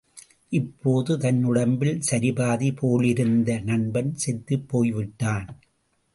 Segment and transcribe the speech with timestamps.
[0.51, 5.47] இப்போது தன் உடம்பில் சரிபாதி போலிருந்த நண்பன் செத்துப் போய்விட்டான்!